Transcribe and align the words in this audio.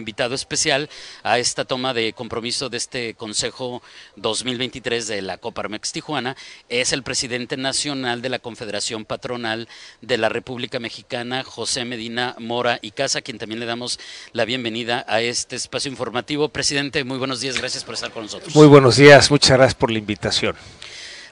invitado 0.00 0.34
especial 0.34 0.90
a 1.22 1.38
esta 1.38 1.64
toma 1.64 1.94
de 1.94 2.12
compromiso 2.12 2.68
de 2.68 2.76
este 2.76 3.14
Consejo 3.14 3.82
2023 4.16 5.06
de 5.06 5.22
la 5.22 5.38
Coparmex 5.38 5.92
Tijuana 5.92 6.36
es 6.68 6.92
el 6.92 7.04
presidente 7.04 7.56
nacional 7.56 8.22
de 8.22 8.28
la 8.28 8.40
Confederación 8.40 9.04
Patronal 9.04 9.68
de 10.00 10.18
la 10.18 10.28
República 10.28 10.80
Mexicana, 10.80 11.44
José 11.44 11.84
Medina 11.84 12.34
Mora 12.38 12.78
y 12.82 12.90
Casa, 12.90 13.20
a 13.20 13.22
quien 13.22 13.38
también 13.38 13.60
le 13.60 13.66
damos 13.66 14.00
la 14.32 14.44
bienvenida 14.44 15.04
a 15.08 15.20
este 15.20 15.56
espacio 15.56 15.90
informativo. 15.90 16.48
Presidente, 16.48 17.04
muy 17.04 17.18
buenos 17.18 17.40
días, 17.40 17.56
gracias 17.58 17.84
por 17.84 17.94
estar 17.94 18.10
con 18.10 18.24
nosotros. 18.24 18.54
Muy 18.54 18.66
buenos 18.66 18.96
días, 18.96 19.30
muchas 19.30 19.56
gracias 19.56 19.74
por 19.74 19.90
la 19.90 19.98
invitación. 19.98 20.56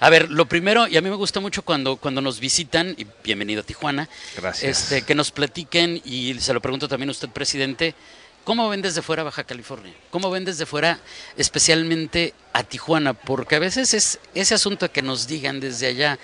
A 0.00 0.10
ver, 0.10 0.30
lo 0.30 0.46
primero, 0.46 0.86
y 0.86 0.96
a 0.96 1.00
mí 1.00 1.10
me 1.10 1.16
gusta 1.16 1.40
mucho 1.40 1.62
cuando, 1.62 1.96
cuando 1.96 2.20
nos 2.20 2.38
visitan, 2.38 2.94
y 2.96 3.06
bienvenido 3.24 3.62
a 3.62 3.64
Tijuana, 3.64 4.08
Gracias. 4.36 4.82
Este, 4.82 5.02
que 5.02 5.14
nos 5.14 5.32
platiquen, 5.32 6.00
y 6.04 6.34
se 6.38 6.54
lo 6.54 6.60
pregunto 6.60 6.86
también 6.86 7.08
a 7.08 7.12
usted, 7.12 7.28
presidente, 7.28 7.94
¿Cómo 8.48 8.66
ven 8.70 8.80
desde 8.80 9.02
fuera 9.02 9.24
Baja 9.24 9.44
California? 9.44 9.92
¿Cómo 10.08 10.30
ven 10.30 10.46
desde 10.46 10.64
fuera 10.64 10.98
especialmente 11.36 12.32
a 12.54 12.62
Tijuana? 12.62 13.12
Porque 13.12 13.56
a 13.56 13.58
veces 13.58 13.92
es 13.92 14.20
ese 14.32 14.54
asunto 14.54 14.90
que 14.90 15.02
nos 15.02 15.26
digan 15.26 15.60
desde 15.60 15.88
allá 15.88 16.18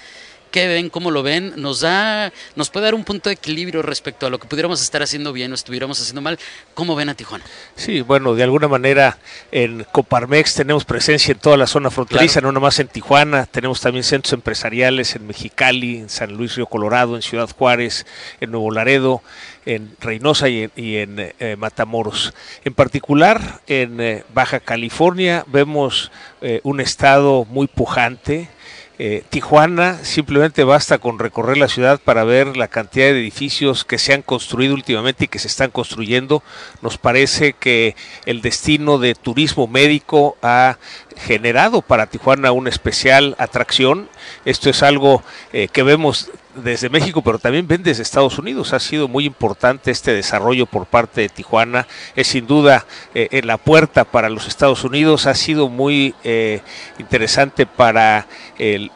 qué 0.55 0.69
ven, 0.69 0.89
cómo 0.89 1.11
lo 1.11 1.25
ven, 1.25 1.53
nos 1.57 1.81
da, 1.81 2.33
nos 2.55 2.71
puede 2.71 2.85
dar 2.85 2.95
un 2.95 3.03
punto 3.03 3.29
de 3.29 3.35
equilibrio 3.35 3.83
respecto 3.83 4.25
a 4.25 4.31
lo 4.31 4.39
que 4.39 4.47
pudiéramos 4.47 4.81
estar 4.81 5.03
haciendo 5.03 5.33
bien 5.33 5.51
o 5.51 5.57
estuviéramos 5.57 6.01
haciendo 6.01 6.21
mal. 6.21 6.39
¿Cómo 6.75 6.95
ven 6.95 7.09
a 7.09 7.17
Tijuana? 7.17 7.45
Sí, 7.75 8.03
bueno, 8.03 8.37
de 8.37 8.45
alguna 8.45 8.69
manera 8.69 9.19
en 9.51 9.85
Coparmex 9.91 10.55
tenemos 10.55 10.85
presencia 10.85 11.33
en 11.33 11.41
toda 11.41 11.57
la 11.57 11.67
zona 11.67 11.91
fronteriza, 11.91 12.35
Claro. 12.35 12.53
no 12.53 12.61
nomás 12.61 12.79
en 12.79 12.87
Tijuana, 12.87 13.47
tenemos 13.47 13.81
también 13.81 14.05
centros 14.05 14.33
empresariales 14.33 15.17
en 15.17 15.27
Mexicali, 15.27 15.97
en 15.97 16.09
San 16.09 16.33
Luis 16.37 16.55
Río 16.55 16.67
Colorado, 16.67 17.17
en 17.17 17.23
Ciudad 17.23 17.51
Juárez, 17.51 18.07
en 18.41 18.53
Nuevo 18.53 18.71
Laredo, 18.71 19.23
en 19.67 19.91
Reynosa 20.01 20.49
y 20.49 20.63
en, 20.63 20.71
y 20.77 20.97
en, 20.99 21.17
eh, 21.19 21.57
Matamoros. 21.59 22.33
En 22.65 22.75
particular, 22.75 23.61
en 23.67 24.01
eh, 24.01 24.25
Baja 24.33 24.61
California 24.61 25.45
vemos 25.49 26.13
eh, 26.43 26.61
un 26.63 26.81
estado 26.81 27.45
muy 27.51 27.67
pujante. 27.67 28.49
Eh, 28.97 29.25
Tijuana 29.29 29.99
simplemente 30.05 30.63
basta 30.63 30.99
con 30.99 31.19
recorrer 31.19 31.57
la 31.57 31.69
ciudad 31.69 32.01
para 32.01 32.23
ver 32.23 32.57
la 32.57 32.69
cantidad 32.69 33.07
de 33.07 33.19
edificios 33.19 33.85
que 33.85 33.99
se 33.99 34.15
han 34.15 34.23
construido 34.23 34.73
últimamente 34.73 35.25
y 35.25 35.29
que 35.29 35.41
se 35.41 35.49
están 35.49 35.73
construyendo. 35.73 36.45
Nos 36.81 36.97
parece 36.97 37.55
que 37.55 37.97
el 38.25 38.41
destino 38.41 38.99
de 38.99 39.17
turismo 39.17 39.67
médico 39.67 40.37
ha 40.43 40.79
generado 41.17 41.83
para 41.83 42.07
Tijuana 42.07 42.53
una 42.53 42.71
especial 42.71 43.35
atracción. 43.39 44.09
Esto 44.45 44.71
es 44.71 44.83
algo 44.83 45.23
eh, 45.53 45.69
que 45.73 45.83
vemos 45.83 46.31
desde 46.55 46.89
México, 46.89 47.21
pero 47.21 47.41
también 47.41 47.67
ven 47.67 47.83
desde 47.83 48.05
Estados 48.05 48.39
Unidos. 48.39 48.73
Ha 48.75 48.79
sido 48.79 49.09
muy 49.09 49.25
importante 49.25 49.91
este 49.91 50.13
desarrollo 50.13 50.67
por 50.67 50.87
parte 50.87 51.23
de 51.23 51.29
Tijuana. 51.29 51.89
Es 52.15 52.29
sin 52.29 52.47
duda 52.47 52.87
eh, 53.15 53.29
en 53.33 53.49
la 53.49 53.59
puerta 53.59 54.05
para 54.05 54.29
los 54.29 54.47
Estados 54.47 54.85
Unidos. 54.85 55.27
Ha 55.27 55.35
sido 55.35 55.69
muy 55.69 56.15
eh, 56.23 56.61
interesante 56.99 57.67
para 57.67 58.29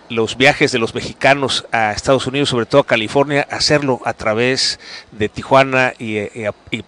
los 0.08 0.36
viajes 0.36 0.70
de 0.70 0.78
los 0.78 0.94
mexicanos 0.94 1.66
a 1.72 1.90
Estados 1.90 2.28
Unidos, 2.28 2.48
sobre 2.48 2.66
todo 2.66 2.82
a 2.82 2.86
California, 2.86 3.46
hacerlo 3.50 4.00
a 4.04 4.12
través 4.12 4.78
de 5.10 5.28
Tijuana 5.28 5.94
y, 5.98 6.18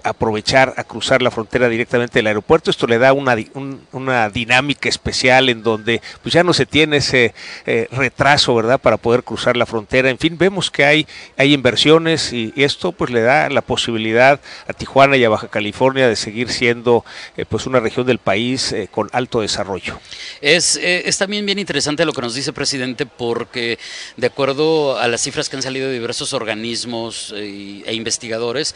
aprovechar 0.05 0.75
a 0.77 0.84
cruzar 0.84 1.20
la 1.20 1.33
frontera 1.33 1.69
directamente 1.69 2.20
del 2.20 2.28
aeropuerto. 2.28 2.70
Esto 2.70 2.87
le 2.87 2.98
da 2.98 3.12
una, 3.12 3.37
una 3.91 4.31
dinámica 4.31 4.89
especial 4.89 5.19
en 5.28 5.62
donde 5.62 6.00
pues 6.22 6.32
ya 6.32 6.42
no 6.42 6.52
se 6.52 6.66
tiene 6.66 6.98
ese 6.98 7.34
eh, 7.66 7.88
retraso, 7.90 8.54
¿verdad?, 8.54 8.80
para 8.80 8.96
poder 8.96 9.22
cruzar 9.22 9.56
la 9.56 9.66
frontera. 9.66 10.10
En 10.10 10.19
fin, 10.19 10.38
vemos 10.38 10.70
que 10.70 10.84
hay, 10.84 11.06
hay 11.36 11.53
inversiones 11.53 12.32
y, 12.32 12.53
esto 12.60 12.92
pues 12.92 13.10
le 13.10 13.22
da 13.22 13.48
la 13.48 13.62
posibilidad 13.62 14.38
a 14.66 14.72
Tijuana 14.72 15.16
y 15.16 15.25
a 15.25 15.28
Baja 15.28 15.48
California 15.48 16.09
de 16.09 16.16
seguir 16.16 16.50
siendo 16.50 17.04
eh, 17.36 17.47
pues 17.48 17.66
una 17.66 17.80
región 17.80 18.06
del 18.06 18.19
país 18.19 18.72
eh, 18.72 18.88
con 18.91 19.09
alto 19.12 19.41
desarrollo. 19.41 19.98
Es, 20.41 20.76
es 20.76 21.16
también 21.16 21.47
bien 21.47 21.59
interesante 21.59 22.04
lo 22.04 22.12
que 22.12 22.20
nos 22.20 22.34
dice 22.34 22.53
presidente 22.53 23.06
porque 23.06 23.78
de 24.16 24.26
acuerdo 24.26 24.98
a 24.98 25.09
las 25.09 25.22
cifras 25.22 25.48
que 25.48 25.56
han 25.56 25.62
salido 25.62 25.88
de 25.88 25.94
diversos 25.94 26.34
organismos 26.34 27.34
e 27.34 27.92
investigadores, 27.94 28.75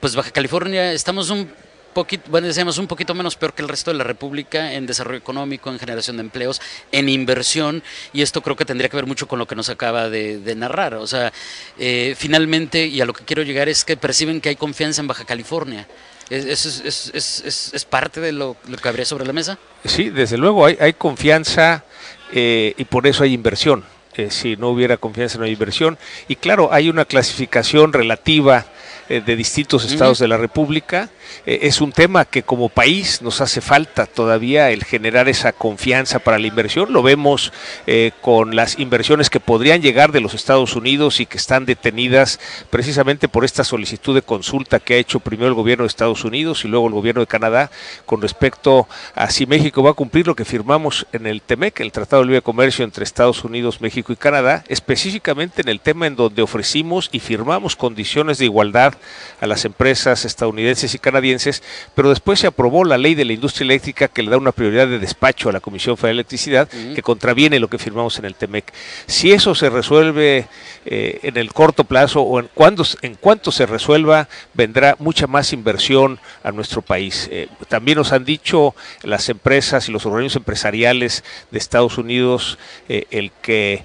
pues 0.00 0.16
Baja 0.16 0.30
California 0.30 0.92
estamos 0.92 1.30
un 1.30 1.48
poquito, 1.96 2.30
bueno, 2.30 2.46
decíamos 2.46 2.76
un 2.76 2.86
poquito 2.86 3.14
menos 3.14 3.36
peor 3.36 3.54
que 3.54 3.62
el 3.62 3.68
resto 3.68 3.90
de 3.90 3.96
la 3.96 4.04
República 4.04 4.74
en 4.74 4.86
desarrollo 4.86 5.16
económico, 5.18 5.70
en 5.70 5.78
generación 5.78 6.18
de 6.18 6.22
empleos, 6.22 6.60
en 6.92 7.08
inversión, 7.08 7.82
y 8.12 8.20
esto 8.20 8.42
creo 8.42 8.54
que 8.54 8.66
tendría 8.66 8.90
que 8.90 8.96
ver 8.96 9.06
mucho 9.06 9.26
con 9.26 9.38
lo 9.38 9.46
que 9.46 9.54
nos 9.56 9.70
acaba 9.70 10.10
de, 10.10 10.54
narrar. 10.54 10.94
O 10.94 11.06
sea, 11.06 11.32
eh, 11.78 12.14
finalmente, 12.18 12.86
y 12.86 13.00
a 13.00 13.06
lo 13.06 13.14
que 13.14 13.24
quiero 13.24 13.42
llegar 13.42 13.68
es 13.70 13.84
que 13.84 13.96
perciben 13.96 14.40
que 14.42 14.50
hay 14.50 14.56
confianza 14.56 15.00
en 15.00 15.08
Baja 15.08 15.24
California. 15.24 15.88
¿Es, 16.28 16.44
es, 16.44 16.66
es, 16.84 17.10
es- 17.14 17.42
es- 17.46 17.70
es 17.74 17.84
parte 17.84 18.20
de 18.20 18.32
lo, 18.32 18.56
lo 18.68 18.76
que 18.76 18.88
habría 18.88 19.04
sobre 19.06 19.24
la 19.26 19.32
mesa? 19.32 19.58
Sí, 19.84 20.10
desde 20.10 20.36
luego 20.36 20.66
hay, 20.66 20.76
hay 20.80 20.92
confianza 20.92 21.84
eh, 22.32 22.74
y 22.76 22.84
por 22.84 23.06
eso 23.06 23.24
hay 23.24 23.32
inversión. 23.32 23.84
Eh, 24.16 24.30
si 24.30 24.56
no 24.56 24.68
hubiera 24.70 24.96
confianza 24.96 25.38
no 25.38 25.44
hay 25.44 25.52
inversión. 25.52 25.98
Y 26.28 26.36
claro, 26.36 26.72
hay 26.72 26.88
una 26.88 27.04
clasificación 27.04 27.92
relativa 27.92 28.66
eh, 29.08 29.22
de 29.24 29.36
distintos 29.36 29.84
estados 29.84 30.18
de 30.18 30.28
la 30.28 30.36
República. 30.36 31.10
Eh, 31.44 31.60
es 31.62 31.80
un 31.80 31.92
tema 31.92 32.24
que 32.24 32.42
como 32.42 32.68
país 32.68 33.22
nos 33.22 33.40
hace 33.40 33.60
falta 33.60 34.06
todavía 34.06 34.70
el 34.70 34.84
generar 34.84 35.28
esa 35.28 35.52
confianza 35.52 36.18
para 36.18 36.38
la 36.38 36.46
inversión. 36.46 36.92
Lo 36.92 37.02
vemos 37.02 37.52
eh, 37.86 38.12
con 38.20 38.56
las 38.56 38.78
inversiones 38.78 39.30
que 39.30 39.40
podrían 39.40 39.82
llegar 39.82 40.12
de 40.12 40.20
los 40.20 40.34
Estados 40.34 40.76
Unidos 40.76 41.20
y 41.20 41.26
que 41.26 41.38
están 41.38 41.66
detenidas 41.66 42.40
precisamente 42.70 43.28
por 43.28 43.44
esta 43.44 43.64
solicitud 43.64 44.14
de 44.14 44.22
consulta 44.22 44.80
que 44.80 44.94
ha 44.94 44.98
hecho 44.98 45.20
primero 45.20 45.48
el 45.48 45.54
gobierno 45.54 45.84
de 45.84 45.88
Estados 45.88 46.24
Unidos 46.24 46.64
y 46.64 46.68
luego 46.68 46.88
el 46.88 46.94
gobierno 46.94 47.20
de 47.20 47.26
Canadá 47.26 47.70
con 48.06 48.22
respecto 48.22 48.88
a 49.14 49.30
si 49.30 49.46
México 49.46 49.82
va 49.82 49.90
a 49.90 49.94
cumplir 49.94 50.26
lo 50.26 50.34
que 50.34 50.44
firmamos 50.44 51.06
en 51.12 51.26
el 51.26 51.42
TEMEC, 51.42 51.80
el 51.80 51.92
Tratado 51.92 52.22
de 52.22 52.26
Libre 52.26 52.42
Comercio 52.42 52.84
entre 52.84 53.04
Estados 53.04 53.44
Unidos, 53.44 53.80
México 53.80 54.12
y 54.12 54.16
Canadá, 54.16 54.64
específicamente 54.68 55.62
en 55.62 55.68
el 55.68 55.80
tema 55.80 56.06
en 56.06 56.16
donde 56.16 56.42
ofrecimos 56.42 57.08
y 57.12 57.20
firmamos 57.20 57.76
condiciones 57.76 58.38
de 58.38 58.46
igualdad 58.46 58.75
a 58.76 59.46
las 59.46 59.64
empresas 59.64 60.24
estadounidenses 60.24 60.94
y 60.94 60.98
canadienses, 60.98 61.62
pero 61.94 62.10
después 62.10 62.40
se 62.40 62.46
aprobó 62.46 62.84
la 62.84 62.98
ley 62.98 63.14
de 63.14 63.24
la 63.24 63.32
industria 63.32 63.64
eléctrica 63.64 64.08
que 64.08 64.22
le 64.22 64.30
da 64.30 64.36
una 64.36 64.52
prioridad 64.52 64.86
de 64.86 64.98
despacho 64.98 65.48
a 65.48 65.52
la 65.52 65.60
Comisión 65.60 65.96
Federal 65.96 66.16
de 66.16 66.20
Electricidad, 66.20 66.68
que 66.68 67.02
contraviene 67.02 67.58
lo 67.58 67.68
que 67.68 67.78
firmamos 67.78 68.18
en 68.18 68.24
el 68.24 68.34
TEMEC. 68.34 68.72
Si 69.06 69.32
eso 69.32 69.54
se 69.54 69.70
resuelve 69.70 70.48
eh, 70.84 71.20
en 71.22 71.36
el 71.36 71.52
corto 71.52 71.84
plazo 71.84 72.22
o 72.22 72.38
en, 72.40 72.48
cuando, 72.54 72.84
en 73.02 73.14
cuanto 73.14 73.52
se 73.52 73.66
resuelva, 73.66 74.28
vendrá 74.54 74.96
mucha 74.98 75.26
más 75.26 75.52
inversión 75.52 76.18
a 76.42 76.52
nuestro 76.52 76.82
país. 76.82 77.28
Eh, 77.30 77.48
también 77.68 77.98
nos 77.98 78.12
han 78.12 78.24
dicho 78.24 78.74
las 79.02 79.28
empresas 79.28 79.88
y 79.88 79.92
los 79.92 80.06
organismos 80.06 80.36
empresariales 80.36 81.24
de 81.50 81.58
Estados 81.58 81.98
Unidos 81.98 82.58
eh, 82.88 83.06
el 83.10 83.32
que 83.42 83.84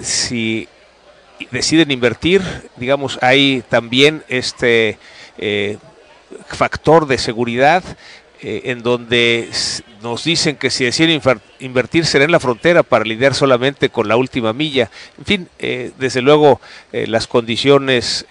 si 0.00 0.68
deciden 1.50 1.90
invertir, 1.90 2.42
digamos, 2.76 3.18
hay 3.22 3.62
también 3.68 4.22
este 4.28 4.98
eh, 5.38 5.78
factor 6.48 7.06
de 7.06 7.18
seguridad 7.18 7.82
eh, 8.40 8.62
en 8.70 8.82
donde 8.82 9.48
nos 10.02 10.22
dicen 10.22 10.54
que 10.56 10.70
si 10.70 10.84
deciden 10.84 11.20
invertir 11.58 12.06
será 12.06 12.24
en 12.24 12.30
la 12.30 12.38
frontera 12.38 12.84
para 12.84 13.04
lidiar 13.04 13.34
solamente 13.34 13.88
con 13.88 14.06
la 14.06 14.16
última 14.16 14.52
milla. 14.52 14.90
En 15.18 15.24
fin, 15.24 15.48
eh, 15.58 15.90
desde 15.98 16.22
luego 16.22 16.60
eh, 16.92 17.08
las 17.08 17.26
condiciones 17.26 18.24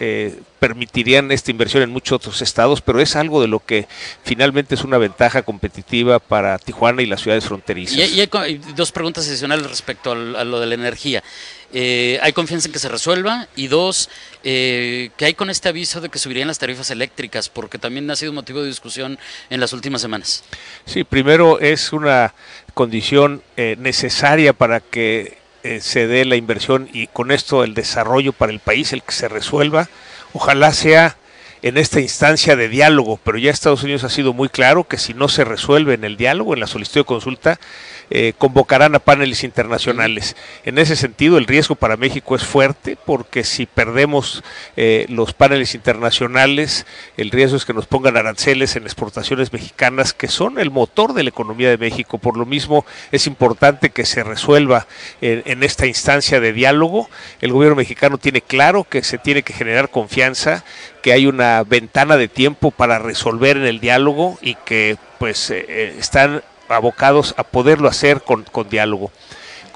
permitirían 0.59 1.31
esta 1.31 1.51
inversión 1.51 1.83
en 1.83 1.89
muchos 1.91 2.15
otros 2.15 2.41
estados, 2.41 2.81
pero 2.81 2.99
es 3.01 3.15
algo 3.15 3.41
de 3.41 3.47
lo 3.47 3.59
que 3.59 3.87
finalmente 4.23 4.75
es 4.75 4.83
una 4.83 4.97
ventaja 4.97 5.41
competitiva 5.43 6.19
para 6.19 6.57
Tijuana 6.57 7.01
y 7.01 7.05
las 7.05 7.21
ciudades 7.21 7.45
fronterizas. 7.45 7.97
Y, 7.97 8.01
hay- 8.01 8.13
y 8.15 8.21
hay 8.37 8.61
dos 8.75 8.91
preguntas 8.91 9.27
adicionales 9.27 9.67
respecto 9.67 10.11
a 10.13 10.15
lo 10.15 10.59
de 10.59 10.65
la 10.65 10.73
energía. 10.73 11.21
Eh, 11.73 12.19
¿Hay 12.21 12.33
confianza 12.33 12.67
en 12.67 12.73
que 12.73 12.79
se 12.79 12.89
resuelva? 12.89 13.47
Y 13.55 13.67
dos, 13.67 14.09
eh, 14.43 15.09
¿qué 15.17 15.25
hay 15.25 15.33
con 15.33 15.49
este 15.49 15.69
aviso 15.69 15.99
de 16.01 16.09
que 16.09 16.19
subirían 16.19 16.47
las 16.47 16.59
tarifas 16.59 16.89
eléctricas? 16.91 17.49
Porque 17.49 17.77
también 17.77 18.09
ha 18.09 18.15
sido 18.15 18.33
motivo 18.33 18.61
de 18.61 18.67
discusión 18.67 19.19
en 19.49 19.59
las 19.59 19.73
últimas 19.73 20.01
semanas. 20.01 20.43
Sí, 20.85 21.03
primero 21.03 21.59
es 21.59 21.91
una 21.91 22.33
condición 22.73 23.41
eh, 23.57 23.75
necesaria 23.79 24.53
para 24.53 24.79
que 24.79 25.37
eh, 25.63 25.81
se 25.81 26.07
dé 26.07 26.23
la 26.23 26.37
inversión 26.37 26.87
y 26.93 27.07
con 27.07 27.31
esto 27.31 27.63
el 27.63 27.73
desarrollo 27.73 28.31
para 28.31 28.53
el 28.53 28.59
país, 28.59 28.93
el 28.93 29.03
que 29.03 29.11
se 29.11 29.27
resuelva. 29.27 29.89
Ojalá 30.33 30.71
sea 30.71 31.17
en 31.61 31.77
esta 31.77 31.99
instancia 31.99 32.55
de 32.55 32.69
diálogo, 32.69 33.19
pero 33.23 33.37
ya 33.37 33.51
Estados 33.51 33.83
Unidos 33.83 34.03
ha 34.03 34.09
sido 34.09 34.31
muy 34.31 34.47
claro 34.47 34.85
que 34.85 34.97
si 34.97 35.13
no 35.13 35.27
se 35.27 35.43
resuelve 35.43 35.95
en 35.95 36.03
el 36.03 36.15
diálogo, 36.15 36.53
en 36.53 36.59
la 36.59 36.67
solicitud 36.67 37.01
de 37.01 37.05
consulta, 37.05 37.59
eh, 38.09 38.33
convocarán 38.37 38.95
a 38.95 38.99
paneles 38.99 39.43
internacionales. 39.43 40.35
En 40.63 40.77
ese 40.77 40.95
sentido, 40.95 41.37
el 41.37 41.45
riesgo 41.45 41.75
para 41.75 41.97
México 41.97 42.35
es 42.35 42.43
fuerte 42.43 42.97
porque 43.05 43.43
si 43.43 43.65
perdemos 43.65 44.43
eh, 44.77 45.05
los 45.09 45.33
paneles 45.33 45.75
internacionales, 45.75 46.85
el 47.17 47.31
riesgo 47.31 47.57
es 47.57 47.65
que 47.65 47.73
nos 47.73 47.85
pongan 47.85 48.15
aranceles 48.15 48.75
en 48.75 48.83
exportaciones 48.83 49.51
mexicanas 49.51 50.13
que 50.13 50.27
son 50.27 50.57
el 50.59 50.71
motor 50.71 51.13
de 51.13 51.23
la 51.23 51.29
economía 51.29 51.69
de 51.69 51.77
México. 51.77 52.17
Por 52.17 52.37
lo 52.37 52.45
mismo, 52.45 52.85
es 53.11 53.27
importante 53.27 53.89
que 53.89 54.05
se 54.05 54.23
resuelva 54.23 54.87
en, 55.21 55.63
esta 55.63 55.85
instancia 55.85 56.39
de 56.39 56.53
diálogo. 56.53 57.09
El 57.41 57.51
gobierno 57.51 57.75
mexicano 57.75 58.17
tiene 58.17 58.41
claro 58.41 58.85
que 58.85 59.03
se 59.03 59.17
tiene 59.17 59.43
que 59.43 59.53
generar 59.53 59.89
confianza, 59.89 60.63
que 61.01 61.11
hay 61.11 61.27
una 61.27 61.63
ventana 61.63 62.17
de 62.17 62.27
tiempo 62.27 62.71
para 62.71 62.99
resolver 62.99 63.57
en 63.57 63.65
el 63.65 63.79
diálogo 63.79 64.37
y 64.41 64.55
que 64.55 64.97
pues 65.19 65.49
eh, 65.49 65.95
están 65.99 66.41
abocados 66.69 67.33
a 67.37 67.43
poderlo 67.43 67.87
hacer 67.87 68.21
con, 68.21 68.43
con 68.43 68.69
diálogo. 68.69 69.11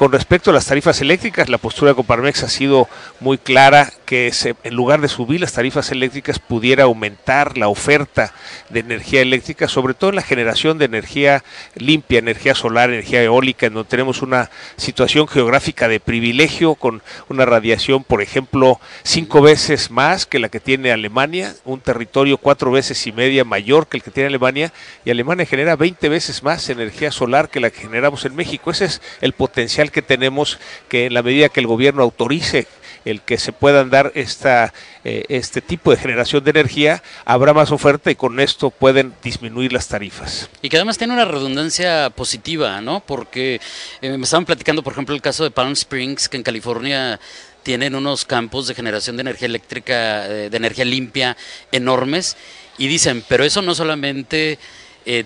Con 0.01 0.11
respecto 0.11 0.49
a 0.49 0.53
las 0.55 0.65
tarifas 0.65 0.99
eléctricas, 1.01 1.47
la 1.47 1.59
postura 1.59 1.91
de 1.91 1.95
Coparmex 1.95 2.41
ha 2.41 2.49
sido 2.49 2.89
muy 3.19 3.37
clara 3.37 3.93
que 4.07 4.33
se, 4.33 4.55
en 4.63 4.73
lugar 4.73 4.99
de 4.99 5.07
subir 5.07 5.39
las 5.39 5.53
tarifas 5.53 5.91
eléctricas 5.91 6.39
pudiera 6.39 6.85
aumentar 6.85 7.55
la 7.55 7.67
oferta 7.67 8.33
de 8.69 8.79
energía 8.79 9.21
eléctrica, 9.21 9.67
sobre 9.67 9.93
todo 9.93 10.09
en 10.09 10.15
la 10.15 10.23
generación 10.23 10.79
de 10.79 10.85
energía 10.85 11.43
limpia, 11.75 12.17
energía 12.17 12.55
solar, 12.55 12.89
energía 12.89 13.21
eólica, 13.21 13.67
en 13.67 13.75
donde 13.75 13.89
tenemos 13.89 14.23
una 14.23 14.49
situación 14.75 15.27
geográfica 15.27 15.87
de 15.87 15.99
privilegio 15.99 16.73
con 16.73 17.03
una 17.29 17.45
radiación, 17.45 18.03
por 18.03 18.23
ejemplo, 18.23 18.81
cinco 19.03 19.43
veces 19.43 19.91
más 19.91 20.25
que 20.25 20.39
la 20.39 20.49
que 20.49 20.59
tiene 20.59 20.91
Alemania, 20.91 21.53
un 21.63 21.79
territorio 21.79 22.39
cuatro 22.39 22.71
veces 22.71 23.05
y 23.05 23.11
media 23.11 23.45
mayor 23.45 23.85
que 23.85 23.97
el 23.97 24.03
que 24.03 24.09
tiene 24.09 24.29
Alemania, 24.29 24.73
y 25.05 25.11
Alemania 25.11 25.45
genera 25.45 25.75
20 25.75 26.09
veces 26.09 26.41
más 26.41 26.67
energía 26.69 27.11
solar 27.11 27.49
que 27.49 27.59
la 27.59 27.69
que 27.69 27.81
generamos 27.81 28.25
en 28.25 28.35
México. 28.35 28.71
Ese 28.71 28.85
es 28.85 29.01
el 29.21 29.33
potencial 29.33 29.90
que 29.91 30.01
tenemos 30.01 30.59
que 30.89 31.05
en 31.05 31.13
la 31.13 31.23
medida 31.23 31.49
que 31.49 31.59
el 31.59 31.67
gobierno 31.67 32.03
autorice 32.03 32.67
el 33.05 33.21
que 33.21 33.37
se 33.37 33.51
puedan 33.51 33.89
dar 33.89 34.11
esta, 34.15 34.73
eh, 35.03 35.25
este 35.29 35.61
tipo 35.61 35.91
de 35.91 35.97
generación 35.97 36.43
de 36.43 36.51
energía, 36.51 37.03
habrá 37.25 37.53
más 37.53 37.71
oferta 37.71 38.11
y 38.11 38.15
con 38.15 38.39
esto 38.39 38.69
pueden 38.69 39.13
disminuir 39.23 39.73
las 39.73 39.87
tarifas. 39.87 40.49
Y 40.61 40.69
que 40.69 40.77
además 40.77 40.97
tiene 40.97 41.13
una 41.13 41.25
redundancia 41.25 42.09
positiva, 42.11 42.81
¿no? 42.81 43.01
Porque 43.01 43.59
eh, 44.01 44.17
me 44.17 44.23
estaban 44.23 44.45
platicando, 44.45 44.83
por 44.83 44.93
ejemplo, 44.93 45.15
el 45.15 45.21
caso 45.21 45.43
de 45.43 45.51
Palm 45.51 45.73
Springs, 45.73 46.29
que 46.29 46.37
en 46.37 46.43
California 46.43 47.19
tienen 47.63 47.95
unos 47.95 48.25
campos 48.25 48.67
de 48.67 48.75
generación 48.75 49.17
de 49.17 49.21
energía 49.21 49.47
eléctrica, 49.47 50.25
eh, 50.27 50.49
de 50.49 50.57
energía 50.57 50.85
limpia 50.85 51.37
enormes, 51.71 52.37
y 52.77 52.87
dicen, 52.87 53.23
pero 53.27 53.43
eso 53.43 53.61
no 53.61 53.75
solamente 53.75 54.57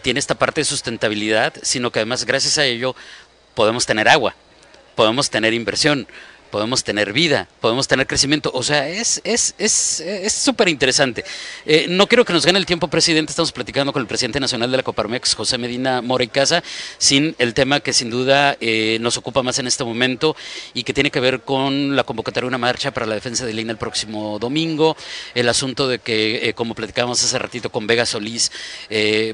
tiene 0.02 0.22
esta 0.22 0.36
parte 0.36 0.62
de 0.62 0.66
sustentabilidad, 0.66 1.54
sino 1.62 1.92
que 1.92 2.00
además 2.00 2.26
gracias 2.26 2.58
a 2.58 2.66
ello 2.66 2.96
podemos 3.56 3.86
tener 3.86 4.08
agua, 4.08 4.34
podemos 4.96 5.30
tener 5.30 5.54
inversión, 5.54 6.08
podemos 6.56 6.86
tener 6.86 7.12
vida, 7.12 7.50
podemos 7.60 7.86
tener 7.86 8.08
crecimiento. 8.08 8.50
O 8.54 8.64
sea, 8.64 8.88
es 8.88 9.20
es 9.26 9.56
es 9.58 10.00
es 10.00 10.32
súper 10.32 10.70
interesante. 10.70 11.26
Eh, 11.66 11.88
no 11.90 12.08
quiero 12.08 12.24
que 12.24 12.32
nos 12.32 12.46
gane 12.46 12.58
el 12.58 12.66
tiempo, 12.66 12.88
presidente. 12.88 13.32
Estamos 13.32 13.52
platicando 13.52 13.92
con 13.92 14.02
el 14.02 14.08
presidente 14.08 14.40
nacional 14.40 14.72
de 14.72 14.78
la 14.78 14.84
Coparmex, 14.84 15.36
José 15.36 15.58
Medina 15.58 16.02
Mora 16.02 16.24
y 16.24 16.30
Casa, 16.30 16.64
sin 16.98 17.36
el 17.40 17.54
tema 17.54 17.82
que 17.82 17.92
sin 17.92 18.10
duda 18.10 18.56
eh, 18.62 19.00
nos 19.02 19.18
ocupa 19.18 19.44
más 19.44 19.60
en 19.60 19.68
este 19.68 19.84
momento 19.84 20.38
y 20.74 20.84
que 20.84 20.94
tiene 20.94 21.12
que 21.12 21.20
ver 21.20 21.42
con 21.42 21.94
la 21.98 22.06
convocatoria 22.06 22.46
de 22.46 22.48
una 22.48 22.58
marcha 22.58 22.92
para 22.92 23.06
la 23.06 23.16
defensa 23.16 23.46
de 23.46 23.54
Lina 23.54 23.74
el 23.74 23.78
próximo 23.78 24.40
domingo. 24.40 24.96
El 25.34 25.50
asunto 25.50 25.90
de 25.90 26.00
que, 26.00 26.48
eh, 26.48 26.54
como 26.54 26.74
platicábamos 26.74 27.22
hace 27.22 27.38
ratito 27.38 27.70
con 27.70 27.86
Vega 27.86 28.06
Solís, 28.06 28.50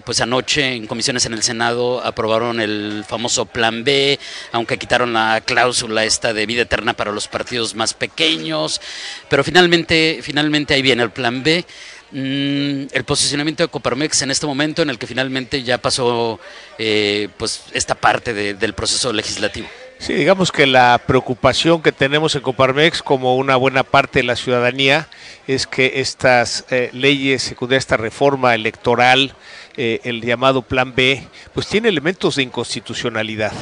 pues 0.03 0.21
anoche 0.21 0.73
en 0.73 0.87
comisiones 0.87 1.27
en 1.27 1.33
el 1.33 1.43
Senado 1.43 2.03
aprobaron 2.03 2.59
el 2.59 3.05
famoso 3.07 3.45
Plan 3.45 3.83
B, 3.83 4.17
aunque 4.53 4.79
quitaron 4.79 5.13
la 5.13 5.41
cláusula 5.45 6.03
esta 6.03 6.33
de 6.33 6.47
vida 6.47 6.63
eterna 6.63 6.93
para 6.93 7.10
los 7.11 7.27
partidos 7.27 7.75
más 7.75 7.93
pequeños, 7.93 8.81
pero 9.29 9.43
finalmente, 9.43 10.19
finalmente 10.21 10.73
ahí 10.73 10.81
viene 10.81 11.03
el 11.03 11.11
plan 11.11 11.43
B. 11.43 11.65
Mm, 12.11 12.87
el 12.91 13.03
posicionamiento 13.05 13.63
de 13.63 13.69
Coparmex 13.69 14.21
en 14.21 14.31
este 14.31 14.45
momento 14.45 14.81
en 14.81 14.89
el 14.89 14.99
que 14.99 15.07
finalmente 15.07 15.63
ya 15.63 15.77
pasó 15.77 16.41
eh, 16.77 17.29
pues 17.37 17.63
esta 17.71 17.95
parte 17.95 18.33
de, 18.33 18.53
del 18.53 18.73
proceso 18.73 19.13
legislativo. 19.13 19.69
Sí, 20.01 20.13
digamos 20.13 20.51
que 20.51 20.65
la 20.65 20.99
preocupación 21.05 21.83
que 21.83 21.91
tenemos 21.91 22.33
en 22.33 22.41
Coparmex, 22.41 23.03
como 23.03 23.35
una 23.35 23.55
buena 23.55 23.83
parte 23.83 24.19
de 24.19 24.23
la 24.23 24.35
ciudadanía, 24.35 25.07
es 25.45 25.67
que 25.67 25.93
estas 25.97 26.65
eh, 26.71 26.89
leyes 26.91 27.43
secundarias, 27.43 27.83
esta 27.83 27.97
reforma 27.97 28.55
electoral, 28.55 29.35
eh, 29.77 30.01
el 30.03 30.21
llamado 30.21 30.61
Plan 30.61 30.93
B, 30.93 31.25
pues 31.53 31.67
tiene 31.67 31.89
elementos 31.89 32.35
de 32.35 32.43
inconstitucionalidad. 32.43 33.53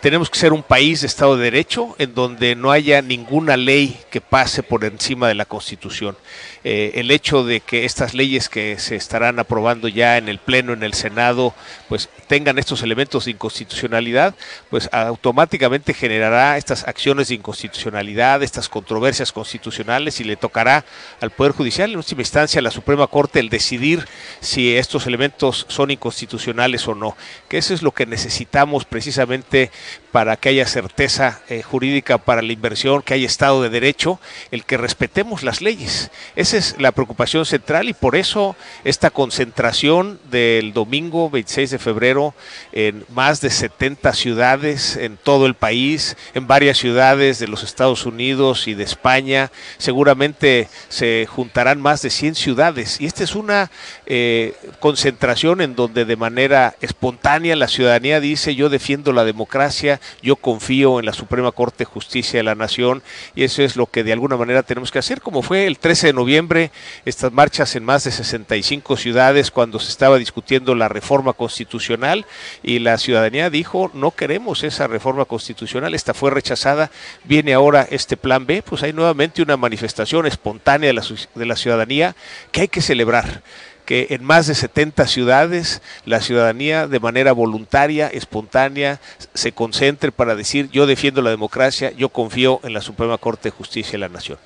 Tenemos 0.00 0.30
que 0.30 0.38
ser 0.38 0.52
un 0.52 0.62
país 0.62 1.00
de 1.00 1.08
Estado 1.08 1.36
de 1.36 1.44
Derecho 1.44 1.96
en 1.98 2.14
donde 2.14 2.54
no 2.54 2.70
haya 2.70 3.02
ninguna 3.02 3.56
ley 3.56 3.98
que 4.10 4.20
pase 4.20 4.62
por 4.62 4.84
encima 4.84 5.26
de 5.28 5.34
la 5.34 5.44
Constitución. 5.44 6.16
Eh, 6.62 6.92
el 7.00 7.10
hecho 7.10 7.44
de 7.44 7.60
que 7.60 7.84
estas 7.84 8.14
leyes 8.14 8.48
que 8.48 8.78
se 8.78 8.96
estarán 8.96 9.38
aprobando 9.38 9.88
ya 9.88 10.18
en 10.18 10.28
el 10.28 10.38
Pleno, 10.38 10.72
en 10.72 10.82
el 10.82 10.94
Senado, 10.94 11.54
pues 11.88 12.08
tengan 12.26 12.58
estos 12.58 12.82
elementos 12.82 13.24
de 13.24 13.32
inconstitucionalidad, 13.32 14.34
pues 14.70 14.88
automáticamente 14.92 15.94
generará 15.94 16.56
estas 16.56 16.86
acciones 16.86 17.28
de 17.28 17.34
inconstitucionalidad, 17.34 18.42
estas 18.42 18.68
controversias 18.68 19.32
constitucionales 19.32 20.20
y 20.20 20.24
le 20.24 20.36
tocará 20.36 20.84
al 21.20 21.30
Poder 21.30 21.52
Judicial, 21.52 21.90
en 21.90 21.96
última 21.96 22.22
instancia 22.22 22.58
a 22.58 22.62
la 22.62 22.70
Suprema 22.70 23.06
Corte, 23.06 23.40
el 23.40 23.48
decidir 23.48 24.06
si 24.40 24.76
estos 24.76 25.06
elementos 25.06 25.55
son 25.68 25.90
inconstitucionales 25.90 26.86
o 26.88 26.94
no. 26.94 27.16
Que 27.48 27.58
eso 27.58 27.72
es 27.72 27.82
lo 27.82 27.92
que 27.92 28.04
necesitamos 28.04 28.84
precisamente 28.84 29.70
para 30.12 30.36
que 30.36 30.48
haya 30.48 30.66
certeza 30.66 31.42
eh, 31.48 31.62
jurídica 31.62 32.18
para 32.18 32.42
la 32.42 32.52
inversión, 32.52 33.02
que 33.02 33.14
haya 33.14 33.26
Estado 33.26 33.62
de 33.62 33.68
Derecho, 33.68 34.18
el 34.50 34.64
que 34.64 34.76
respetemos 34.76 35.42
las 35.42 35.60
leyes. 35.60 36.10
Esa 36.36 36.56
es 36.56 36.76
la 36.78 36.92
preocupación 36.92 37.44
central 37.44 37.88
y 37.88 37.92
por 37.92 38.16
eso 38.16 38.56
esta 38.84 39.10
concentración 39.10 40.18
del 40.30 40.72
domingo 40.72 41.28
26 41.28 41.70
de 41.70 41.78
febrero 41.78 42.34
en 42.72 43.04
más 43.10 43.40
de 43.40 43.50
70 43.50 44.12
ciudades 44.14 44.96
en 44.96 45.16
todo 45.16 45.46
el 45.46 45.54
país, 45.54 46.16
en 46.34 46.46
varias 46.46 46.78
ciudades 46.78 47.38
de 47.38 47.48
los 47.48 47.62
Estados 47.62 48.06
Unidos 48.06 48.68
y 48.68 48.74
de 48.74 48.84
España, 48.84 49.52
seguramente 49.78 50.68
se 50.88 51.26
juntarán 51.26 51.80
más 51.80 52.02
de 52.02 52.10
100 52.10 52.34
ciudades 52.34 53.00
y 53.00 53.06
esta 53.06 53.22
es 53.22 53.34
una 53.34 53.70
eh, 54.06 54.54
concentración 54.80 55.26
en 55.52 55.76
donde 55.76 56.04
de 56.04 56.16
manera 56.16 56.74
espontánea 56.80 57.54
la 57.54 57.68
ciudadanía 57.68 58.20
dice 58.20 58.54
yo 58.56 58.68
defiendo 58.68 59.12
la 59.12 59.24
democracia, 59.24 60.00
yo 60.20 60.36
confío 60.36 60.98
en 60.98 61.06
la 61.06 61.12
Suprema 61.12 61.52
Corte 61.52 61.78
de 61.78 61.84
Justicia 61.84 62.38
de 62.38 62.42
la 62.42 62.56
Nación 62.56 63.02
y 63.34 63.44
eso 63.44 63.62
es 63.62 63.76
lo 63.76 63.86
que 63.86 64.02
de 64.02 64.12
alguna 64.12 64.36
manera 64.36 64.64
tenemos 64.64 64.90
que 64.90 64.98
hacer, 64.98 65.20
como 65.20 65.42
fue 65.42 65.66
el 65.66 65.78
13 65.78 66.08
de 66.08 66.12
noviembre, 66.12 66.70
estas 67.04 67.32
marchas 67.32 67.76
en 67.76 67.84
más 67.84 68.04
de 68.04 68.10
65 68.10 68.96
ciudades 68.96 69.50
cuando 69.50 69.78
se 69.78 69.90
estaba 69.90 70.18
discutiendo 70.18 70.74
la 70.74 70.88
reforma 70.88 71.32
constitucional 71.32 72.26
y 72.62 72.80
la 72.80 72.98
ciudadanía 72.98 73.48
dijo 73.48 73.90
no 73.94 74.10
queremos 74.10 74.64
esa 74.64 74.88
reforma 74.88 75.24
constitucional, 75.24 75.94
esta 75.94 76.12
fue 76.12 76.30
rechazada, 76.30 76.90
viene 77.24 77.54
ahora 77.54 77.86
este 77.88 78.16
plan 78.16 78.46
B, 78.46 78.62
pues 78.62 78.82
hay 78.82 78.92
nuevamente 78.92 79.42
una 79.42 79.56
manifestación 79.56 80.26
espontánea 80.26 80.88
de 80.88 80.94
la, 80.94 81.04
de 81.34 81.46
la 81.46 81.56
ciudadanía 81.56 82.16
que 82.50 82.62
hay 82.62 82.68
que 82.68 82.82
celebrar 82.82 83.42
que 83.86 84.08
en 84.10 84.22
más 84.22 84.46
de 84.46 84.54
70 84.54 85.06
ciudades 85.06 85.80
la 86.04 86.20
ciudadanía 86.20 86.86
de 86.86 87.00
manera 87.00 87.32
voluntaria, 87.32 88.08
espontánea, 88.08 89.00
se 89.32 89.52
concentre 89.52 90.12
para 90.12 90.34
decir 90.34 90.68
yo 90.70 90.86
defiendo 90.86 91.22
la 91.22 91.30
democracia, 91.30 91.92
yo 91.96 92.10
confío 92.10 92.60
en 92.64 92.74
la 92.74 92.82
Suprema 92.82 93.16
Corte 93.16 93.48
de 93.48 93.56
Justicia 93.56 93.92
de 93.92 93.98
la 93.98 94.08
Nación. 94.08 94.38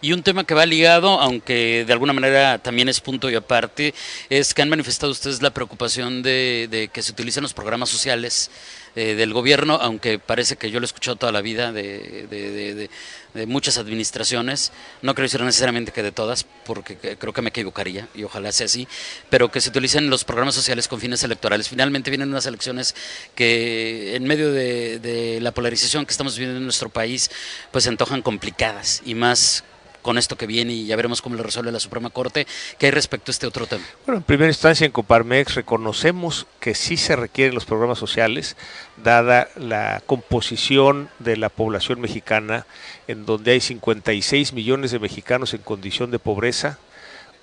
Y 0.00 0.12
un 0.12 0.22
tema 0.22 0.44
que 0.44 0.54
va 0.54 0.66
ligado, 0.66 1.20
aunque 1.20 1.84
de 1.84 1.92
alguna 1.92 2.12
manera 2.12 2.58
también 2.58 2.88
es 2.88 3.00
punto 3.00 3.30
y 3.30 3.34
aparte, 3.34 3.94
es 4.30 4.54
que 4.54 4.62
han 4.62 4.68
manifestado 4.68 5.10
ustedes 5.10 5.42
la 5.42 5.50
preocupación 5.50 6.22
de, 6.22 6.90
que 6.92 7.02
se 7.02 7.12
utilicen 7.12 7.42
los 7.42 7.54
programas 7.54 7.88
sociales 7.88 8.50
eh, 8.96 9.14
del 9.14 9.32
gobierno, 9.32 9.78
aunque 9.80 10.18
parece 10.18 10.56
que 10.56 10.70
yo 10.70 10.78
lo 10.78 10.84
he 10.84 10.86
escuchado 10.86 11.16
toda 11.16 11.32
la 11.32 11.40
vida 11.40 11.72
de, 11.72 12.28
de, 12.28 13.46
muchas 13.46 13.76
administraciones, 13.76 14.70
no 15.02 15.14
creo 15.14 15.24
decir 15.24 15.40
necesariamente 15.42 15.90
que 15.90 16.04
de 16.04 16.12
todas, 16.12 16.46
porque 16.64 16.96
creo 16.96 17.32
que 17.32 17.42
me 17.42 17.48
equivocaría 17.48 18.08
y 18.14 18.22
ojalá 18.22 18.52
sea 18.52 18.66
así, 18.66 18.86
pero 19.30 19.50
que 19.50 19.60
se 19.60 19.70
utilicen 19.70 20.08
los 20.08 20.22
programas 20.22 20.54
sociales 20.54 20.86
con 20.86 21.00
fines 21.00 21.24
electorales. 21.24 21.68
Finalmente 21.68 22.10
vienen 22.10 22.28
unas 22.28 22.46
elecciones 22.46 22.94
que 23.34 24.14
en 24.14 24.24
medio 24.24 24.52
de, 24.52 25.38
la 25.40 25.50
polarización 25.50 26.06
que 26.06 26.12
estamos 26.12 26.36
viviendo 26.36 26.58
en 26.58 26.64
nuestro 26.64 26.88
país, 26.88 27.32
pues 27.72 27.84
se 27.84 27.90
antojan 27.90 28.22
complicadas 28.22 29.02
y 29.04 29.14
más 29.16 29.64
con 30.04 30.18
esto 30.18 30.36
que 30.36 30.46
viene 30.46 30.74
y 30.74 30.84
ya 30.84 30.96
veremos 30.96 31.22
cómo 31.22 31.34
lo 31.34 31.42
resuelve 31.42 31.72
la 31.72 31.80
Suprema 31.80 32.10
Corte. 32.10 32.46
¿Qué 32.78 32.86
hay 32.86 32.92
respecto 32.92 33.30
a 33.30 33.32
este 33.32 33.46
otro 33.46 33.66
tema? 33.66 33.82
Bueno, 34.04 34.18
en 34.18 34.22
primera 34.22 34.50
instancia 34.50 34.84
en 34.84 34.92
Coparmex 34.92 35.54
reconocemos 35.54 36.46
que 36.60 36.74
sí 36.74 36.98
se 36.98 37.16
requieren 37.16 37.54
los 37.54 37.64
programas 37.64 37.98
sociales, 37.98 38.54
dada 39.02 39.48
la 39.56 40.02
composición 40.04 41.08
de 41.20 41.38
la 41.38 41.48
población 41.48 42.02
mexicana, 42.02 42.66
en 43.08 43.24
donde 43.24 43.52
hay 43.52 43.60
56 43.60 44.52
millones 44.52 44.90
de 44.90 44.98
mexicanos 44.98 45.54
en 45.54 45.62
condición 45.62 46.10
de 46.10 46.18
pobreza, 46.18 46.78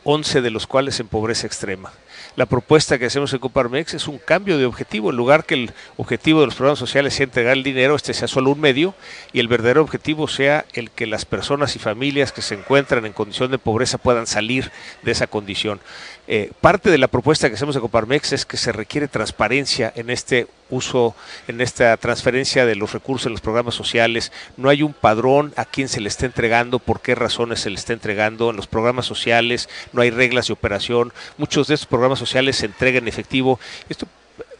11 0.03 0.41
de 0.41 0.51
los 0.51 0.67
cuales 0.67 0.99
en 0.99 1.07
pobreza 1.07 1.47
extrema. 1.47 1.91
La 2.37 2.45
propuesta 2.45 2.97
que 2.97 3.05
hacemos 3.05 3.33
en 3.33 3.39
Coparmex 3.39 3.93
es 3.93 4.07
un 4.07 4.17
cambio 4.17 4.57
de 4.57 4.65
objetivo. 4.65 5.09
En 5.09 5.17
lugar 5.17 5.43
que 5.43 5.55
el 5.55 5.71
objetivo 5.97 6.39
de 6.39 6.45
los 6.45 6.55
programas 6.55 6.79
sociales 6.79 7.13
sea 7.13 7.25
entregar 7.25 7.53
el 7.53 7.63
dinero, 7.63 7.95
este 7.95 8.13
sea 8.13 8.27
solo 8.27 8.51
un 8.51 8.61
medio 8.61 8.95
y 9.33 9.39
el 9.39 9.49
verdadero 9.49 9.81
objetivo 9.81 10.27
sea 10.29 10.65
el 10.73 10.91
que 10.91 11.07
las 11.07 11.25
personas 11.25 11.75
y 11.75 11.79
familias 11.79 12.31
que 12.31 12.41
se 12.41 12.55
encuentran 12.55 13.05
en 13.05 13.11
condición 13.11 13.51
de 13.51 13.57
pobreza 13.57 13.97
puedan 13.97 14.27
salir 14.27 14.71
de 15.03 15.11
esa 15.11 15.27
condición. 15.27 15.81
Eh, 16.27 16.51
parte 16.61 16.89
de 16.89 16.97
la 16.97 17.09
propuesta 17.09 17.49
que 17.49 17.55
hacemos 17.55 17.75
en 17.75 17.81
Coparmex 17.81 18.31
es 18.31 18.45
que 18.45 18.57
se 18.57 18.71
requiere 18.71 19.09
transparencia 19.09 19.91
en 19.95 20.09
este 20.09 20.47
uso, 20.71 21.15
en 21.47 21.61
esta 21.61 21.95
transferencia 21.97 22.65
de 22.65 22.75
los 22.75 22.93
recursos 22.93 23.27
en 23.27 23.33
los 23.33 23.41
programas 23.41 23.75
sociales. 23.75 24.31
No 24.57 24.69
hay 24.69 24.81
un 24.81 24.93
padrón 24.93 25.53
a 25.55 25.65
quién 25.65 25.87
se 25.87 26.01
le 26.01 26.09
está 26.09 26.25
entregando, 26.25 26.79
por 26.79 27.01
qué 27.01 27.13
razones 27.13 27.59
se 27.59 27.69
le 27.69 27.75
está 27.75 27.93
entregando. 27.93 28.49
En 28.49 28.55
los 28.55 28.67
programas 28.67 29.05
sociales 29.05 29.69
no 29.93 30.01
hay 30.01 30.09
reglas 30.09 30.47
de 30.47 30.53
operación. 30.53 31.13
Muchos 31.37 31.67
de 31.67 31.75
estos 31.75 31.87
programas 31.87 32.17
sociales 32.17 32.55
se 32.55 32.65
entregan 32.65 33.03
en 33.03 33.09
efectivo. 33.09 33.59
Esto 33.89 34.07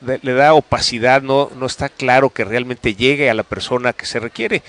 le 0.01 0.34
da 0.34 0.53
opacidad, 0.53 1.22
no, 1.22 1.51
no 1.55 1.65
está 1.65 1.89
claro 1.89 2.29
que 2.29 2.43
realmente 2.43 2.96
llegue 2.96 3.29
a 3.29 3.34
la 3.34 3.43
persona 3.43 3.93
que 3.93 4.05
se 4.05 4.20
requiere 4.20 4.63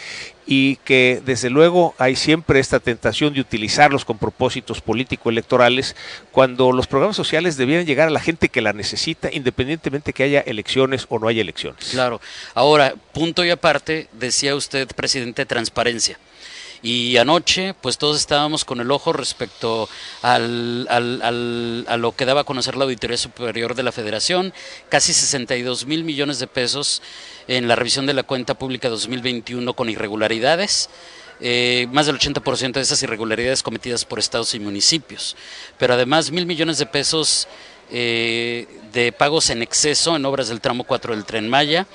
y 0.47 0.77
que 0.77 1.23
desde 1.25 1.51
luego 1.51 1.95
hay 1.99 2.17
siempre 2.17 2.61
esta 2.61 2.81
tentación 2.81 3.33
de 3.33 3.41
utilizarlos 3.41 4.05
con 4.05 4.19
propósitos 4.19 4.81
político-electorales 4.81 5.97
cuando 6.33 6.73
los 6.73 6.87
programas 6.87 7.17
sociales 7.17 7.57
debieran 7.57 7.87
llegar 7.87 8.09
a 8.09 8.11
la 8.11 8.21
gente 8.21 8.49
que 8.49 8.61
la 8.61 8.73
necesita 8.73 9.31
independientemente 9.33 10.13
que 10.13 10.25
haya 10.25 10.41
elecciones 10.41 11.07
o 11.09 11.19
no 11.19 11.29
haya 11.29 11.41
elecciones. 11.41 11.91
Claro. 11.91 12.21
Ahora, 12.55 12.95
punto 13.13 13.45
y 13.45 13.51
aparte, 13.51 14.09
decía 14.13 14.55
usted, 14.55 14.89
presidente, 14.89 15.47
transparencia. 15.47 16.19
Y 16.83 17.17
anoche, 17.17 17.75
pues 17.81 17.97
todos 17.97 18.17
estábamos 18.17 18.65
con 18.65 18.81
el 18.81 18.91
ojo 18.91 19.13
respecto 19.13 19.89
al, 20.21 20.87
al, 20.91 21.85
a 21.87 21.97
lo 21.97 22.17
que 22.17 22.25
daba 22.25 22.41
a 22.41 22.45
conocer 22.45 22.77
la 22.77 22.85
Auditoría 22.85 23.17
Superior 23.17 23.77
de 23.77 23.85
la 23.85 23.93
Federación, 23.93 24.53
casi 24.89 25.13
62 25.13 25.87
mil 25.87 26.03
millones 26.03 26.41
de 26.41 26.49
pesos 26.49 27.01
en 27.47 27.69
la 27.69 27.77
revisión 27.77 28.07
de 28.07 28.15
la 28.15 28.25
cuenta 28.25 28.55
pública 28.55 28.89
2021 28.89 29.75
con 29.75 29.91
irregularidades. 29.91 30.91
Eh, 31.45 31.89
más 31.91 32.07
del 32.07 32.19
80% 32.19 32.73
de 32.73 32.81
esas 32.81 33.03
irregularidades 33.03 33.65
cometidas 33.65 34.05
por 34.05 34.21
estados 34.21 34.55
y 34.55 34.61
municipios, 34.61 35.35
pero 35.77 35.95
además 35.95 36.31
mil 36.31 36.47
millones 36.47 36.79
de 36.79 36.87
pesos 36.87 37.49
eh, 37.91 38.69
de 38.93 39.11
pagos 39.11 39.51
en 39.51 39.61
exceso 39.61 40.15
en 40.15 40.25
obras 40.25 40.49
del 40.49 40.61
tramo 40.61 40.85
4 40.85 41.17
del 41.17 41.25
tren 41.25 41.49
Maya, 41.49 41.87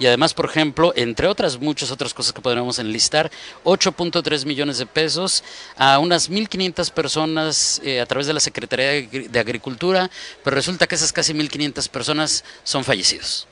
y 0.00 0.06
además, 0.06 0.34
por 0.34 0.46
ejemplo, 0.46 0.92
entre 0.96 1.28
otras 1.28 1.60
muchas 1.60 1.90
otras 1.90 2.14
cosas 2.14 2.32
que 2.32 2.40
podríamos 2.40 2.78
enlistar, 2.78 3.30
8.3 3.64 4.46
millones 4.46 4.78
de 4.78 4.86
pesos 4.86 5.44
a 5.76 5.98
unas 5.98 6.30
1.500 6.30 6.90
personas 6.90 7.80
eh, 7.84 8.00
a 8.00 8.06
través 8.06 8.26
de 8.26 8.32
la 8.32 8.40
Secretaría 8.40 9.06
de 9.06 9.38
Agricultura, 9.38 10.10
pero 10.42 10.56
resulta 10.56 10.86
que 10.86 10.94
esas 10.94 11.12
casi 11.12 11.34
1.500 11.34 11.88
personas 11.88 12.44
son 12.64 12.82
fallecidos. 12.82 13.46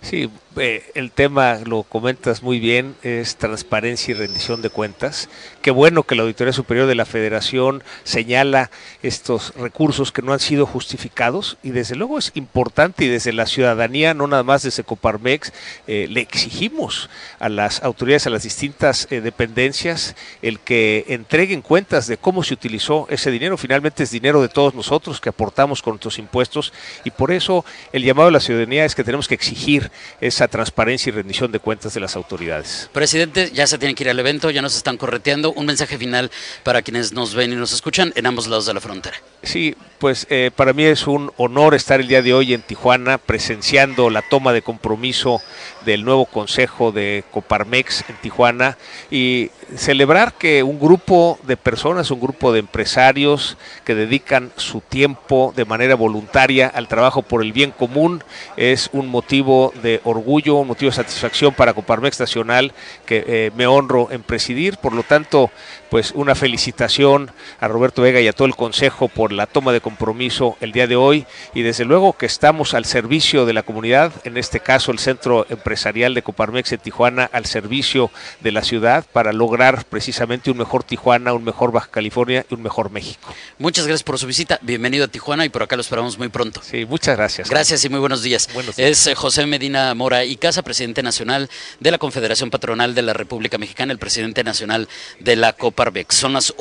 Sí, 0.00 0.30
eh, 0.60 0.90
el 0.94 1.10
tema 1.10 1.58
lo 1.64 1.82
comentas 1.82 2.42
muy 2.42 2.58
bien, 2.58 2.96
es 3.02 3.36
transparencia 3.36 4.12
y 4.12 4.14
rendición 4.14 4.62
de 4.62 4.70
cuentas. 4.70 5.28
Qué 5.62 5.70
bueno 5.70 6.02
que 6.02 6.14
la 6.14 6.22
Auditoría 6.22 6.52
Superior 6.52 6.86
de 6.86 6.94
la 6.94 7.04
Federación 7.04 7.82
señala 8.04 8.70
estos 9.02 9.54
recursos 9.54 10.12
que 10.12 10.22
no 10.22 10.32
han 10.32 10.40
sido 10.40 10.66
justificados 10.66 11.58
y 11.62 11.70
desde 11.70 11.96
luego 11.96 12.18
es 12.18 12.32
importante 12.34 13.04
y 13.04 13.08
desde 13.08 13.32
la 13.32 13.46
ciudadanía, 13.46 14.14
no 14.14 14.26
nada 14.26 14.42
más 14.42 14.62
desde 14.62 14.84
Coparmex, 14.84 15.52
eh, 15.86 16.06
le 16.10 16.20
exigimos 16.20 17.08
a 17.38 17.48
las 17.48 17.82
autoridades, 17.82 18.26
a 18.26 18.30
las 18.30 18.42
distintas 18.42 19.06
eh, 19.10 19.20
dependencias, 19.20 20.16
el 20.42 20.58
que 20.60 21.04
entreguen 21.08 21.62
cuentas 21.62 22.06
de 22.06 22.16
cómo 22.16 22.42
se 22.42 22.54
utilizó 22.54 23.06
ese 23.10 23.30
dinero. 23.30 23.56
Finalmente 23.56 24.02
es 24.02 24.10
dinero 24.10 24.42
de 24.42 24.48
todos 24.48 24.74
nosotros 24.74 25.20
que 25.20 25.28
aportamos 25.28 25.82
con 25.82 25.92
nuestros 25.92 26.18
impuestos 26.18 26.72
y 27.04 27.10
por 27.10 27.30
eso 27.30 27.64
el 27.92 28.02
llamado 28.02 28.26
de 28.26 28.32
la 28.32 28.40
ciudadanía 28.40 28.84
es 28.84 28.94
que 28.94 29.04
tenemos 29.04 29.28
que 29.28 29.34
exigir 29.34 29.90
esa 30.20 30.47
transparencia 30.48 31.10
y 31.10 31.12
rendición 31.12 31.52
de 31.52 31.58
cuentas 31.58 31.94
de 31.94 32.00
las 32.00 32.16
autoridades. 32.16 32.90
Presidente, 32.92 33.50
ya 33.52 33.66
se 33.66 33.78
tiene 33.78 33.94
que 33.94 34.04
ir 34.04 34.10
al 34.10 34.18
evento, 34.18 34.50
ya 34.50 34.62
nos 34.62 34.76
están 34.76 34.96
correteando. 34.96 35.52
Un 35.52 35.66
mensaje 35.66 35.98
final 35.98 36.30
para 36.62 36.82
quienes 36.82 37.12
nos 37.12 37.34
ven 37.34 37.52
y 37.52 37.56
nos 37.56 37.72
escuchan 37.72 38.12
en 38.16 38.26
ambos 38.26 38.46
lados 38.46 38.66
de 38.66 38.74
la 38.74 38.80
frontera. 38.80 39.16
Sí, 39.42 39.76
pues 39.98 40.26
eh, 40.30 40.50
para 40.54 40.72
mí 40.72 40.84
es 40.84 41.06
un 41.06 41.32
honor 41.36 41.74
estar 41.74 42.00
el 42.00 42.08
día 42.08 42.22
de 42.22 42.34
hoy 42.34 42.54
en 42.54 42.62
Tijuana 42.62 43.18
presenciando 43.18 44.10
la 44.10 44.22
toma 44.22 44.52
de 44.52 44.62
compromiso 44.62 45.40
del 45.84 46.04
nuevo 46.04 46.26
consejo 46.26 46.92
de 46.92 47.24
Coparmex 47.30 48.04
en 48.08 48.16
Tijuana 48.16 48.76
y 49.10 49.50
celebrar 49.76 50.34
que 50.34 50.62
un 50.62 50.78
grupo 50.78 51.38
de 51.44 51.56
personas, 51.56 52.10
un 52.10 52.20
grupo 52.20 52.52
de 52.52 52.60
empresarios 52.60 53.56
que 53.84 53.94
dedican 53.94 54.52
su 54.56 54.80
tiempo 54.80 55.52
de 55.56 55.64
manera 55.64 55.94
voluntaria 55.94 56.66
al 56.68 56.88
trabajo 56.88 57.22
por 57.22 57.42
el 57.42 57.52
bien 57.52 57.70
común 57.70 58.24
es 58.56 58.90
un 58.92 59.08
motivo 59.08 59.72
de 59.82 60.00
orgullo, 60.04 60.27
un 60.28 60.66
motivo 60.66 60.90
de 60.90 60.96
satisfacción 60.96 61.54
para 61.54 61.72
Coparmex 61.72 62.20
Nacional 62.20 62.72
que 63.06 63.24
eh, 63.26 63.50
me 63.56 63.66
honro 63.66 64.08
en 64.10 64.22
presidir. 64.22 64.76
Por 64.76 64.92
lo 64.92 65.02
tanto, 65.02 65.50
pues 65.90 66.12
una 66.14 66.34
felicitación 66.34 67.30
a 67.60 67.68
Roberto 67.68 68.02
Vega 68.02 68.20
y 68.20 68.28
a 68.28 68.32
todo 68.32 68.46
el 68.46 68.54
consejo 68.54 69.08
por 69.08 69.32
la 69.32 69.46
toma 69.46 69.72
de 69.72 69.80
compromiso 69.80 70.56
el 70.60 70.72
día 70.72 70.86
de 70.86 70.96
hoy 70.96 71.26
y 71.54 71.62
desde 71.62 71.84
luego 71.84 72.12
que 72.12 72.26
estamos 72.26 72.74
al 72.74 72.84
servicio 72.84 73.46
de 73.46 73.54
la 73.54 73.62
comunidad, 73.62 74.12
en 74.24 74.36
este 74.36 74.60
caso 74.60 74.92
el 74.92 74.98
Centro 74.98 75.46
Empresarial 75.48 76.14
de 76.14 76.22
Coparmex 76.22 76.72
en 76.72 76.80
Tijuana 76.80 77.30
al 77.32 77.46
servicio 77.46 78.10
de 78.40 78.52
la 78.52 78.62
ciudad 78.62 79.06
para 79.12 79.32
lograr 79.32 79.86
precisamente 79.86 80.50
un 80.50 80.58
mejor 80.58 80.84
Tijuana, 80.84 81.32
un 81.32 81.44
mejor 81.44 81.72
Baja 81.72 81.88
California 81.90 82.44
y 82.50 82.54
un 82.54 82.62
mejor 82.62 82.90
México. 82.90 83.34
Muchas 83.58 83.86
gracias 83.86 84.02
por 84.02 84.18
su 84.18 84.26
visita, 84.26 84.58
bienvenido 84.60 85.06
a 85.06 85.08
Tijuana 85.08 85.46
y 85.46 85.48
por 85.48 85.62
acá 85.62 85.76
lo 85.76 85.82
esperamos 85.82 86.18
muy 86.18 86.28
pronto. 86.28 86.60
Sí, 86.62 86.84
muchas 86.84 87.16
gracias. 87.16 87.48
Gracias 87.48 87.84
y 87.84 87.88
muy 87.88 88.00
buenos 88.00 88.22
días. 88.22 88.48
Buenos 88.52 88.76
días. 88.76 88.90
Es 88.90 89.06
eh, 89.06 89.14
José 89.14 89.46
Medina 89.46 89.94
Mora 89.94 90.17
y 90.24 90.36
Casa, 90.36 90.62
presidente 90.62 91.02
nacional 91.02 91.50
de 91.80 91.90
la 91.90 91.98
Confederación 91.98 92.50
Patronal 92.50 92.94
de 92.94 93.02
la 93.02 93.12
República 93.12 93.58
Mexicana, 93.58 93.92
el 93.92 93.98
presidente 93.98 94.44
nacional 94.44 94.88
de 95.20 95.36
la 95.36 95.52
Coparmex. 95.52 96.14
Son 96.14 96.32
las 96.32 96.54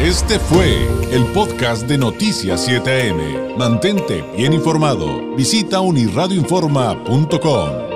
este 0.00 0.38
fue 0.38 0.86
el 1.10 1.24
podcast 1.32 1.88
de 1.88 1.96
Noticias 1.96 2.68
7am. 2.68 3.56
Mantente 3.56 4.22
bien 4.36 4.52
informado. 4.52 5.34
Visita 5.34 5.80
unirradioinforma.com. 5.80 7.95